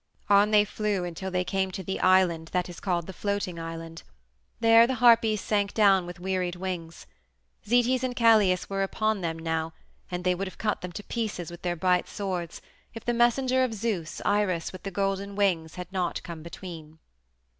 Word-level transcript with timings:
On 0.31 0.49
they 0.49 0.65
flew 0.65 1.03
until 1.03 1.29
they 1.29 1.43
came 1.43 1.69
to 1.69 1.83
the 1.83 1.99
island 1.99 2.47
that 2.53 2.67
is 2.67 2.79
called 2.79 3.05
the 3.05 3.13
Floating 3.13 3.59
Island. 3.59 4.01
There 4.59 4.87
the 4.87 4.95
Harpies 4.95 5.41
sank 5.41 5.75
down 5.75 6.07
with 6.07 6.19
wearied 6.19 6.55
wings. 6.55 7.05
Zetes 7.67 8.01
and 8.01 8.15
Calais 8.15 8.57
were 8.67 8.81
upon 8.81 9.21
them 9.21 9.37
now, 9.37 9.73
and 10.09 10.23
they 10.23 10.33
would 10.33 10.47
have 10.47 10.57
cut 10.57 10.81
them 10.81 10.91
to 10.93 11.03
pieces 11.03 11.51
with 11.51 11.61
their 11.61 11.75
bright 11.75 12.09
swords, 12.09 12.63
if 12.95 13.05
the 13.05 13.13
messenger 13.13 13.63
of 13.63 13.75
Zeus, 13.75 14.23
Iris, 14.25 14.71
with 14.71 14.81
the 14.81 14.89
golden 14.89 15.35
wings, 15.35 15.75
had 15.75 15.91
not 15.93 16.23
come 16.23 16.41
between. 16.41 16.97